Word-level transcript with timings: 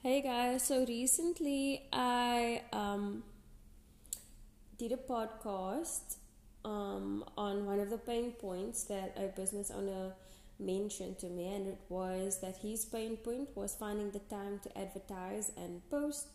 Hey 0.00 0.22
guys, 0.22 0.62
so 0.62 0.84
recently 0.86 1.82
I 1.92 2.62
um, 2.72 3.24
did 4.78 4.92
a 4.92 4.96
podcast 4.96 6.18
um, 6.64 7.24
on 7.36 7.66
one 7.66 7.80
of 7.80 7.90
the 7.90 7.98
pain 7.98 8.30
points 8.30 8.84
that 8.84 9.16
a 9.16 9.26
business 9.26 9.72
owner 9.72 10.12
mentioned 10.60 11.18
to 11.18 11.26
me, 11.26 11.52
and 11.52 11.66
it 11.66 11.80
was 11.88 12.38
that 12.42 12.58
his 12.58 12.84
pain 12.84 13.16
point 13.16 13.48
was 13.56 13.74
finding 13.74 14.12
the 14.12 14.20
time 14.20 14.60
to 14.62 14.78
advertise 14.78 15.50
and 15.56 15.82
post. 15.90 16.28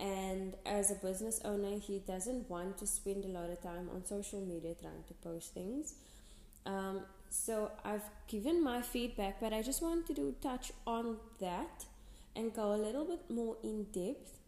And 0.00 0.54
as 0.66 0.90
a 0.90 0.96
business 0.96 1.40
owner, 1.44 1.78
he 1.78 2.00
doesn't 2.00 2.50
want 2.50 2.78
to 2.78 2.86
spend 2.88 3.24
a 3.24 3.28
lot 3.28 3.48
of 3.48 3.62
time 3.62 3.88
on 3.94 4.04
social 4.04 4.40
media 4.40 4.74
trying 4.74 5.04
to 5.06 5.14
post 5.22 5.54
things. 5.54 5.94
Um, 6.66 7.02
so 7.30 7.70
I've 7.84 8.10
given 8.26 8.60
my 8.60 8.82
feedback, 8.82 9.40
but 9.40 9.52
I 9.52 9.62
just 9.62 9.82
wanted 9.82 10.16
to 10.16 10.34
touch 10.42 10.72
on 10.84 11.18
that 11.38 11.84
and 12.38 12.54
go 12.54 12.72
a 12.72 12.80
little 12.86 13.04
bit 13.04 13.28
more 13.28 13.56
in 13.64 13.84
depth 13.92 14.38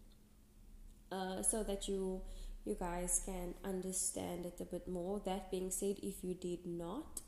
uh, 1.10 1.42
so 1.42 1.64
that 1.64 1.88
you 1.88 2.20
you 2.64 2.76
guys 2.78 3.22
can 3.24 3.54
understand 3.64 4.46
it 4.46 4.60
a 4.60 4.64
bit 4.64 4.86
more. 4.86 5.20
That 5.24 5.50
being 5.50 5.70
said, 5.70 5.96
if 6.02 6.22
you 6.22 6.34
did 6.34 6.66
not 6.66 7.20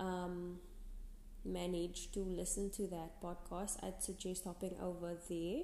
um, 0.00 0.58
manage 1.44 2.10
to 2.12 2.20
listen 2.20 2.70
to 2.72 2.86
that 2.88 3.22
podcast, 3.22 3.82
I'd 3.84 4.02
suggest 4.02 4.44
hopping 4.44 4.74
over 4.82 5.16
there 5.28 5.62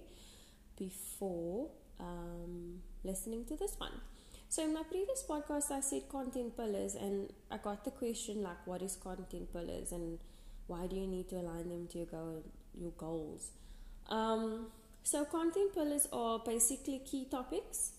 before 0.78 1.70
um, 1.98 2.80
listening 3.04 3.44
to 3.46 3.56
this 3.56 3.74
one. 3.78 4.00
So 4.48 4.64
in 4.64 4.72
my 4.72 4.84
previous 4.84 5.22
podcast, 5.28 5.70
I 5.70 5.80
said 5.80 6.08
content 6.08 6.56
pillars, 6.56 6.94
and 6.94 7.30
I 7.50 7.58
got 7.58 7.84
the 7.84 7.90
question 7.90 8.42
like, 8.42 8.66
"What 8.66 8.80
is 8.80 8.96
content 8.96 9.52
pillars, 9.52 9.92
and 9.92 10.18
why 10.66 10.86
do 10.86 10.96
you 10.96 11.06
need 11.06 11.28
to 11.30 11.36
align 11.36 11.68
them 11.68 11.88
to 11.88 11.98
your 11.98 12.06
goal, 12.06 12.44
your 12.74 12.92
goals?" 12.92 13.50
Um, 14.10 14.66
so 15.02 15.24
content 15.24 15.72
pillars 15.72 16.06
are 16.12 16.40
basically 16.40 17.00
key 17.00 17.26
topics 17.30 17.92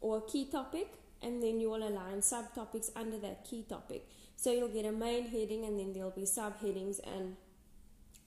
or 0.00 0.22
key 0.22 0.46
topic, 0.50 0.88
and 1.22 1.42
then 1.42 1.60
you 1.60 1.70
will 1.70 1.86
align 1.86 2.18
subtopics 2.20 2.90
under 2.96 3.18
that 3.18 3.44
key 3.44 3.64
topic. 3.68 4.08
So 4.36 4.52
you'll 4.52 4.68
get 4.68 4.84
a 4.84 4.92
main 4.92 5.28
heading, 5.28 5.64
and 5.64 5.78
then 5.78 5.92
there'll 5.92 6.10
be 6.10 6.22
subheadings, 6.22 7.00
and 7.04 7.36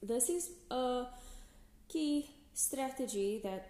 this 0.03 0.29
is 0.29 0.51
a 0.69 1.05
key 1.87 2.29
strategy 2.53 3.39
that 3.43 3.69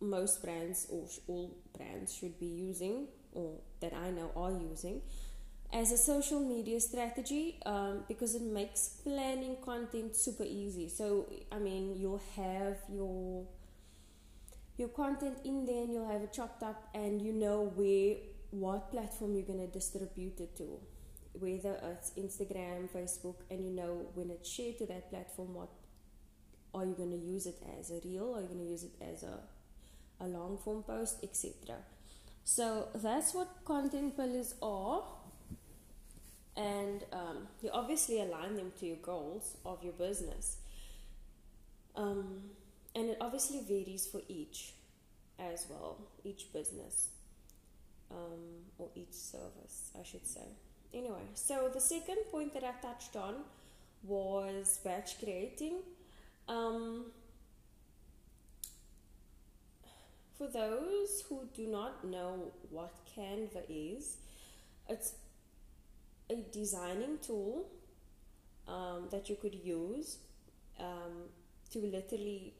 most 0.00 0.42
brands 0.42 0.86
or 0.90 1.06
all 1.28 1.56
brands 1.76 2.14
should 2.14 2.38
be 2.38 2.46
using, 2.46 3.06
or 3.32 3.60
that 3.80 3.94
I 3.94 4.10
know 4.10 4.32
are 4.36 4.50
using 4.50 5.02
as 5.72 5.92
a 5.92 5.96
social 5.96 6.40
media 6.40 6.80
strategy 6.80 7.58
um, 7.64 8.04
because 8.08 8.34
it 8.34 8.42
makes 8.42 8.88
planning 9.04 9.56
content 9.64 10.16
super 10.16 10.44
easy. 10.44 10.88
So, 10.88 11.26
I 11.52 11.58
mean, 11.58 11.96
you'll 11.96 12.22
have 12.36 12.78
your 12.88 13.46
your 14.76 14.88
content 14.88 15.38
in 15.44 15.66
there 15.66 15.82
and 15.82 15.92
you'll 15.92 16.08
have 16.08 16.22
it 16.22 16.32
chopped 16.32 16.62
up 16.62 16.88
and 16.94 17.20
you 17.20 17.32
know 17.32 17.70
where 17.74 18.16
what 18.50 18.90
platform 18.90 19.34
you're 19.34 19.44
going 19.44 19.58
to 19.58 19.66
distribute 19.66 20.40
it 20.40 20.56
to. 20.56 20.78
Whether 21.32 21.78
it's 21.84 22.10
instagram 22.18 22.88
facebook 22.90 23.36
and 23.50 23.64
you 23.64 23.70
know 23.70 24.08
when 24.14 24.30
it's 24.30 24.50
shared 24.50 24.78
to 24.78 24.86
that 24.86 25.10
platform 25.10 25.54
what 25.54 25.68
are 26.74 26.84
you 26.84 26.94
going 26.94 27.12
to 27.12 27.16
use 27.16 27.46
it 27.46 27.62
as 27.78 27.92
a 27.92 28.00
reel? 28.04 28.34
Are 28.34 28.40
you 28.40 28.48
going 28.48 28.58
to 28.58 28.70
use 28.70 28.82
it 28.82 28.94
as 29.00 29.22
a, 29.22 29.38
a 30.20 30.26
long 30.26 30.58
form 30.58 30.82
post 30.82 31.18
etc 31.22 31.76
so 32.44 32.88
that's 32.94 33.32
what 33.34 33.48
content 33.64 34.16
pillars 34.16 34.54
are 34.62 35.02
and 36.56 37.04
um, 37.12 37.48
you 37.62 37.70
obviously 37.72 38.20
align 38.20 38.56
them 38.56 38.72
to 38.80 38.86
your 38.86 38.96
goals 38.96 39.56
of 39.64 39.82
your 39.82 39.92
business. 39.92 40.56
Um, 41.96 42.42
and 42.94 43.10
it 43.10 43.18
obviously 43.20 43.60
varies 43.60 44.06
for 44.06 44.20
each 44.28 44.74
as 45.38 45.66
well, 45.70 45.98
each 46.24 46.52
business 46.52 47.08
um, 48.10 48.64
or 48.78 48.88
each 48.94 49.12
service, 49.12 49.90
I 49.98 50.02
should 50.02 50.26
say. 50.26 50.46
Anyway, 50.92 51.22
so 51.34 51.70
the 51.72 51.80
second 51.80 52.18
point 52.30 52.52
that 52.54 52.64
I 52.64 52.72
touched 52.82 53.16
on 53.16 53.34
was 54.02 54.80
batch 54.82 55.18
creating. 55.20 55.76
Um, 56.48 57.06
for 60.36 60.48
those 60.48 61.22
who 61.28 61.42
do 61.54 61.66
not 61.68 62.04
know 62.04 62.50
what 62.70 62.92
Canva 63.16 63.62
is, 63.68 64.16
it's 64.88 65.12
a 66.30 66.36
designing 66.52 67.18
tool 67.20 67.66
um, 68.68 69.08
that 69.10 69.28
you 69.28 69.36
could 69.36 69.54
use 69.54 70.18
um, 70.78 71.14
to 71.72 71.78
literally 71.80 72.54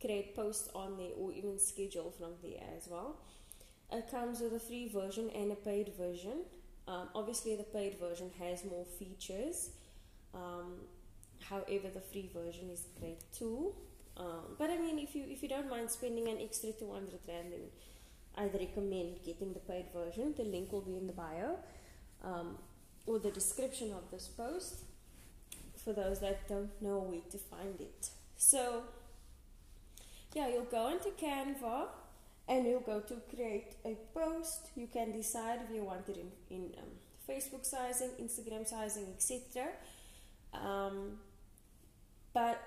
create 0.00 0.36
posts 0.36 0.68
on 0.74 0.96
there 0.98 1.14
or 1.18 1.32
even 1.32 1.58
schedule 1.58 2.10
from 2.18 2.32
there 2.42 2.62
as 2.76 2.88
well. 2.88 3.16
It 3.92 4.10
comes 4.10 4.40
with 4.40 4.52
a 4.52 4.60
free 4.60 4.88
version 4.88 5.30
and 5.30 5.52
a 5.52 5.54
paid 5.54 5.92
version. 5.98 6.44
Um, 6.88 7.08
obviously, 7.14 7.56
the 7.56 7.64
paid 7.64 7.98
version 7.98 8.30
has 8.38 8.64
more 8.64 8.84
features. 8.98 9.70
Um, 10.34 10.74
however, 11.48 11.88
the 11.92 12.00
free 12.00 12.30
version 12.32 12.70
is 12.70 12.86
great 13.00 13.22
too. 13.32 13.74
Um, 14.16 14.56
but 14.58 14.70
I 14.70 14.78
mean, 14.78 14.98
if 14.98 15.14
you 15.14 15.24
if 15.28 15.42
you 15.42 15.48
don't 15.48 15.70
mind 15.70 15.90
spending 15.90 16.28
an 16.28 16.38
extra 16.40 16.72
two 16.72 16.90
hundred 16.92 17.20
rand, 17.28 17.52
then 17.52 17.64
I'd 18.36 18.54
recommend 18.54 19.18
getting 19.24 19.52
the 19.52 19.60
paid 19.60 19.86
version. 19.94 20.34
The 20.36 20.44
link 20.44 20.72
will 20.72 20.82
be 20.82 20.96
in 20.96 21.06
the 21.06 21.12
bio. 21.12 21.58
Um, 22.24 22.56
or 23.06 23.18
the 23.18 23.30
description 23.30 23.92
of 23.92 24.10
this 24.10 24.28
post 24.28 24.80
for 25.82 25.92
those 25.92 26.20
that 26.20 26.48
don't 26.48 26.70
know 26.82 26.98
where 26.98 27.20
to 27.30 27.38
find 27.38 27.80
it. 27.80 28.10
So, 28.36 28.82
yeah, 30.34 30.48
you'll 30.48 30.64
go 30.64 30.88
into 30.88 31.10
Canva 31.10 31.86
and 32.48 32.66
you'll 32.66 32.80
go 32.80 33.00
to 33.00 33.14
create 33.34 33.74
a 33.84 33.96
post. 34.12 34.70
You 34.74 34.88
can 34.88 35.12
decide 35.12 35.60
if 35.68 35.74
you 35.74 35.84
want 35.84 36.08
it 36.08 36.16
in, 36.16 36.56
in 36.56 36.74
um, 36.78 36.90
Facebook 37.28 37.64
sizing, 37.64 38.10
Instagram 38.20 38.66
sizing, 38.66 39.06
etc. 39.16 39.68
Um, 40.52 41.18
but 42.34 42.60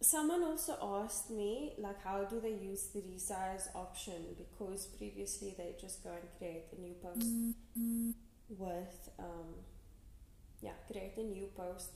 someone 0.00 0.42
also 0.42 0.76
asked 1.02 1.30
me 1.30 1.72
like 1.78 2.02
how 2.02 2.24
do 2.24 2.40
they 2.40 2.52
use 2.52 2.88
the 2.94 3.00
resize 3.00 3.74
option 3.74 4.36
because 4.36 4.86
previously 4.86 5.54
they 5.56 5.74
just 5.80 6.04
go 6.04 6.10
and 6.10 6.28
create 6.38 6.64
a 6.76 6.80
new 6.80 6.92
post 7.02 7.20
mm-hmm 7.20 8.10
with 8.48 9.10
um, 9.18 9.54
yeah 10.60 10.72
create 10.90 11.16
a 11.16 11.22
new 11.22 11.48
post 11.56 11.90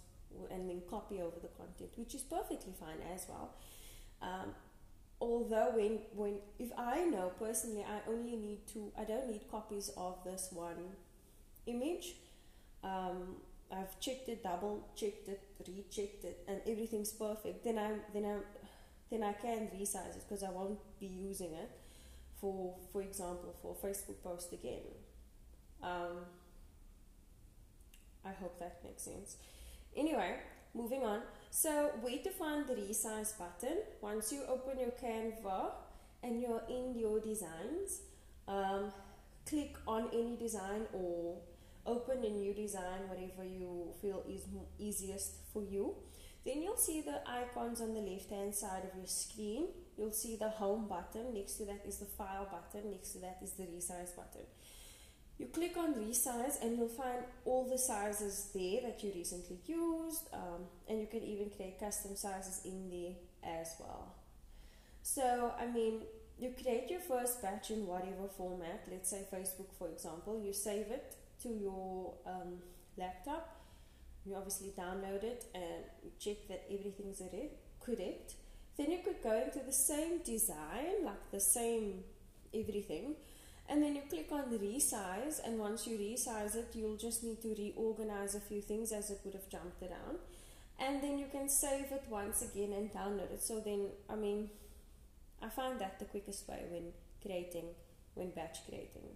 and 0.51 0.69
then 0.69 0.81
copy 0.89 1.21
over 1.21 1.39
the 1.41 1.49
content 1.49 1.91
which 1.97 2.15
is 2.15 2.23
perfectly 2.23 2.73
fine 2.79 3.01
as 3.15 3.27
well. 3.29 3.55
Um, 4.23 4.55
although 5.21 5.73
when 5.75 5.99
when 6.15 6.39
if 6.59 6.71
i 6.79 7.05
know 7.05 7.31
personally 7.39 7.85
i 7.85 8.11
only 8.11 8.37
need 8.37 8.67
to 8.67 8.91
i 8.99 9.05
don't 9.05 9.29
need 9.29 9.43
copies 9.51 9.91
of 9.97 10.17
this 10.25 10.49
one 10.53 10.97
image. 11.67 12.15
Um, 12.83 13.37
i've 13.73 13.99
checked 14.01 14.29
it 14.29 14.43
double 14.43 14.89
checked 14.97 15.29
it 15.29 15.41
rechecked 15.69 16.25
it 16.25 16.45
and 16.49 16.61
everything's 16.67 17.13
perfect. 17.13 17.65
Then 17.65 17.79
i 17.79 17.93
then 18.13 18.25
i 18.25 18.37
then 19.11 19.23
i 19.23 19.33
can 19.33 19.69
resize 19.79 20.17
it 20.17 20.25
because 20.29 20.43
i 20.43 20.51
won't 20.51 20.79
be 21.01 21.07
using 21.07 21.53
it 21.55 21.71
for 22.41 22.75
for 22.93 23.03
example 23.03 23.55
for 23.61 23.75
facebook 23.75 24.23
post 24.23 24.53
again. 24.53 24.83
Um, 25.83 26.25
I 28.25 28.33
hope 28.33 28.59
that 28.59 28.81
makes 28.85 29.05
sense. 29.05 29.37
Anyway, 29.97 30.37
moving 30.75 31.05
on. 31.05 31.23
So, 31.51 31.91
where 32.01 32.19
to 32.19 32.31
find 32.31 32.67
the 32.67 32.75
resize 32.75 33.37
button? 33.39 33.79
Once 34.01 34.33
you 34.33 34.43
open 34.49 34.79
your 34.79 34.91
Canva 34.91 35.73
and 36.23 36.41
you're 36.41 36.63
in 36.69 36.99
your 36.99 37.21
designs, 37.21 38.03
um, 38.47 38.93
click 39.49 39.77
on 39.87 40.09
any 40.13 40.37
design 40.37 40.87
or 40.93 41.39
open 41.87 42.25
a 42.25 42.29
new 42.29 42.55
design, 42.55 43.09
whatever 43.09 43.45
you 43.45 43.93
feel 44.01 44.23
is 44.29 44.43
easiest 44.79 45.33
for 45.53 45.63
you. 45.63 45.95
Then 46.45 46.63
you'll 46.63 46.77
see 46.77 47.03
the 47.03 47.21
icons 47.29 47.81
on 47.81 47.95
the 47.95 48.01
left 48.01 48.31
hand 48.31 48.55
side 48.55 48.85
of 48.91 48.97
your 48.97 49.07
screen. 49.07 49.69
You'll 49.99 50.13
see 50.13 50.37
the 50.37 50.49
home 50.49 50.89
button. 50.89 51.35
Next 51.35 51.55
to 51.55 51.65
that 51.67 51.83
is 51.87 51.99
the 51.99 52.07
file 52.07 52.49
button. 52.51 52.91
Next 52.91 53.11
to 53.11 53.19
that 53.19 53.39
is 53.43 53.53
the 53.53 53.65
resize 53.65 54.17
button. 54.17 54.47
You 55.41 55.47
click 55.47 55.79
on 55.79 55.95
resize 55.95 56.61
and 56.63 56.77
you'll 56.77 56.89
find 56.89 57.21
all 57.47 57.65
the 57.65 57.79
sizes 57.79 58.51
there 58.55 58.83
that 58.83 59.03
you 59.03 59.11
recently 59.15 59.57
used 59.67 60.29
um, 60.35 60.67
and 60.87 61.01
you 61.01 61.07
can 61.07 61.23
even 61.23 61.49
create 61.49 61.81
custom 61.81 62.15
sizes 62.15 62.61
in 62.67 62.91
there 62.91 63.15
as 63.59 63.75
well. 63.81 64.17
So, 65.03 65.55
I 65.59 65.65
mean, 65.67 66.03
you 66.39 66.53
create 66.63 66.91
your 66.91 67.01
first 67.01 67.41
batch 67.41 67.71
in 67.71 67.87
whatever 67.87 68.29
format, 68.37 68.87
let's 68.91 69.09
say 69.09 69.25
Facebook 69.33 69.73
for 69.79 69.89
example, 69.89 70.43
you 70.45 70.53
save 70.53 70.89
it 70.89 71.17
to 71.43 71.49
your 71.49 72.13
um, 72.27 72.59
laptop, 72.99 73.63
you 74.27 74.35
obviously 74.35 74.75
download 74.79 75.25
it 75.25 75.47
and 75.55 75.85
check 76.19 76.49
that 76.49 76.65
everything's 76.71 77.23
correct. 77.81 78.35
Then 78.77 78.91
you 78.91 78.99
could 79.03 79.23
go 79.23 79.43
into 79.43 79.61
the 79.65 79.73
same 79.73 80.19
design, 80.23 81.03
like 81.03 81.31
the 81.31 81.41
same 81.41 82.05
everything, 82.53 83.15
and 83.71 83.83
then 83.83 83.95
you 83.95 84.03
click 84.11 84.31
on 84.33 84.59
resize 84.59 85.41
and 85.45 85.59
once 85.59 85.87
you 85.87 85.97
resize 85.97 86.57
it 86.57 86.69
you'll 86.75 86.97
just 86.97 87.23
need 87.23 87.41
to 87.41 87.55
reorganize 87.57 88.35
a 88.35 88.41
few 88.41 88.61
things 88.61 88.93
as 88.93 89.11
it 89.11 89.21
would 89.25 89.35
have 89.35 89.49
jumped 89.49 89.81
around. 89.81 90.19
And 90.79 91.03
then 91.03 91.19
you 91.19 91.27
can 91.31 91.49
save 91.49 91.93
it 91.93 92.05
once 92.11 92.43
again 92.43 92.73
and 92.73 92.93
download 92.93 93.31
it. 93.33 93.43
So 93.43 93.61
then 93.61 93.87
i 94.09 94.17
mean 94.17 94.51
I 95.43 95.49
find 95.49 95.79
that 95.81 95.99
the 95.99 96.05
quickest 96.05 96.47
way 96.49 96.65
when 96.71 96.93
creating, 97.23 97.67
when 98.15 98.31
batch 98.31 98.59
creating. 98.69 99.09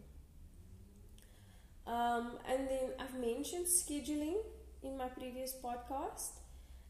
Um, 1.87 2.39
and 2.49 2.67
then 2.69 2.93
I've 2.99 3.19
mentioned 3.21 3.67
scheduling 3.67 4.37
in 4.83 4.97
my 4.97 5.09
previous 5.09 5.55
podcast, 5.62 6.33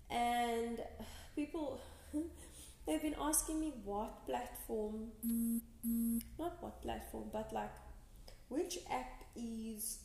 and 0.09 0.81
people 1.37 1.81
they've 2.87 3.03
been 3.03 3.17
asking 3.21 3.61
me 3.61 3.73
what 3.85 4.27
platform, 4.27 5.09
not 6.39 6.63
what 6.63 6.83
platform, 6.83 7.25
but 7.33 7.53
like 7.53 7.73
which 8.49 8.79
app 8.91 9.25
is 9.37 9.99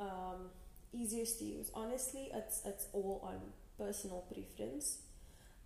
um, 0.00 0.50
easiest 0.92 1.38
to 1.38 1.44
use. 1.44 1.70
Honestly, 1.74 2.30
it's 2.34 2.62
it's 2.64 2.86
all 2.92 3.20
on 3.24 3.40
personal 3.78 4.24
preference. 4.32 4.98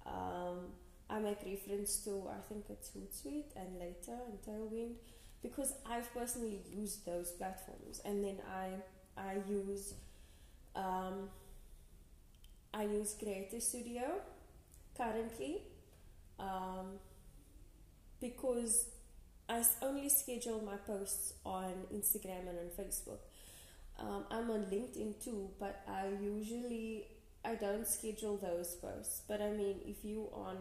Um, 0.07 0.73
I 1.11 1.19
make 1.19 1.39
reference 1.45 1.97
to 2.05 2.29
I 2.29 2.41
think 2.49 2.67
it's 2.69 2.91
Hootsuite 2.91 3.57
and 3.57 3.79
later 3.79 4.19
and 4.29 4.41
Tailwind 4.43 4.95
because 5.43 5.73
I've 5.87 6.13
personally 6.13 6.61
used 6.71 7.07
those 7.07 7.33
platforms 7.33 8.01
and 8.05 8.23
then 8.23 8.39
I 8.47 8.71
I 9.21 9.39
use 9.49 9.95
um, 10.77 11.31
I 12.75 12.85
use 12.85 13.15
Creator 13.19 13.61
Studio 13.61 14.21
currently 14.97 15.63
um, 16.39 16.99
because 18.21 18.87
I 19.49 19.63
only 19.83 20.09
schedule 20.09 20.63
my 20.65 20.77
posts 20.77 21.35
on 21.45 21.73
Instagram 21.95 22.49
and 22.49 22.59
on 22.59 22.71
Facebook. 22.79 23.19
Um, 23.99 24.25
I'm 24.31 24.51
on 24.51 24.67
LinkedIn 24.67 25.23
too, 25.25 25.51
but 25.59 25.83
I 25.89 26.09
usually 26.23 27.07
I 27.45 27.55
don't 27.55 27.87
schedule 27.87 28.37
those 28.37 28.75
posts. 28.77 29.23
But 29.27 29.41
I 29.41 29.51
mean, 29.51 29.81
if 29.87 30.05
you 30.05 30.29
on 30.33 30.57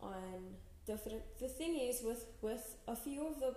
on 0.00 0.54
different, 0.86 1.22
the 1.38 1.48
thing 1.48 1.78
is 1.78 2.02
with 2.02 2.24
with 2.40 2.76
a 2.86 2.96
few 2.96 3.26
of 3.26 3.40
the 3.40 3.54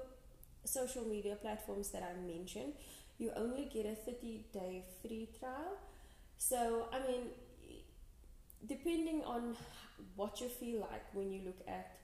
social 0.66 1.04
media 1.06 1.36
platforms 1.36 1.90
that 1.92 2.04
I 2.04 2.20
mentioned, 2.26 2.74
you 3.20 3.32
only 3.36 3.70
get 3.74 3.86
a 3.86 3.96
30 3.96 4.46
day 4.54 4.84
free 5.02 5.30
trial. 5.40 5.78
So 6.38 6.88
I 6.92 7.00
mean, 7.08 7.28
depending 8.66 9.24
on 9.24 9.56
what 10.16 10.42
you 10.42 10.48
feel 10.48 10.82
like 10.82 11.14
when 11.14 11.32
you 11.32 11.42
look 11.46 11.62
at 11.68 11.98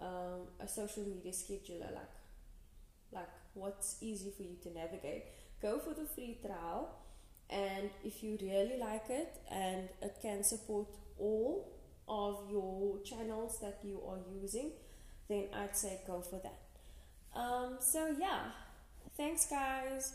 um, 0.00 0.48
a 0.60 0.68
social 0.68 1.04
media 1.04 1.32
scheduler, 1.32 1.92
like 1.94 2.14
like 3.12 3.30
what's 3.54 3.96
easy 4.00 4.30
for 4.36 4.42
you 4.42 4.56
to 4.62 4.70
navigate, 4.72 5.24
go 5.62 5.78
for 5.78 5.94
the 5.94 6.06
free 6.06 6.38
trial. 6.44 6.96
And 7.48 7.90
if 8.04 8.22
you 8.22 8.36
really 8.42 8.76
like 8.78 9.08
it 9.08 9.40
and 9.50 9.88
it 10.02 10.16
can 10.20 10.42
support 10.42 10.88
all 11.18 11.72
of 12.08 12.50
your 12.50 12.98
channels 13.04 13.60
that 13.60 13.78
you 13.84 14.00
are 14.06 14.18
using, 14.42 14.72
then 15.28 15.46
I'd 15.54 15.76
say 15.76 16.00
go 16.06 16.20
for 16.20 16.40
that. 16.42 16.58
Um, 17.38 17.76
so, 17.80 18.14
yeah, 18.18 18.50
thanks, 19.16 19.46
guys. 19.46 20.14